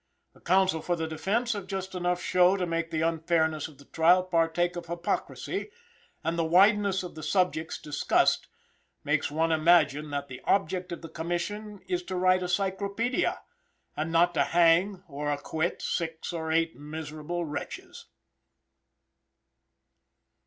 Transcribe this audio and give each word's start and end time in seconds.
The 0.33 0.41
counsel 0.41 0.81
for 0.81 0.95
the 0.95 1.07
defence 1.07 1.53
have 1.53 1.67
just 1.67 1.93
enough 1.93 2.19
show 2.19 2.57
to 2.57 2.65
make 2.65 2.89
the 2.89 3.01
unfairness 3.03 3.67
of 3.67 3.77
the 3.77 3.85
trial 3.85 4.23
partake 4.23 4.75
of 4.75 4.87
hypocrisy, 4.87 5.69
and 6.23 6.39
the 6.39 6.43
wideness 6.43 7.03
of 7.03 7.13
the 7.13 7.21
subjects 7.21 7.77
discussed 7.77 8.47
makes 9.03 9.29
one 9.29 9.51
imagine 9.51 10.09
that 10.09 10.27
the 10.27 10.41
object 10.45 10.91
of 10.91 11.03
the 11.03 11.07
commission 11.09 11.81
is 11.87 12.01
to 12.05 12.15
write 12.15 12.41
a 12.41 12.47
cyclopedia, 12.49 13.43
and 13.95 14.11
not 14.11 14.33
to 14.33 14.43
hang 14.45 15.03
or 15.07 15.31
acquit 15.31 15.83
six 15.83 16.33
or 16.33 16.51
eight 16.51 16.75
miserable 16.75 17.45
wretches. 17.45 18.07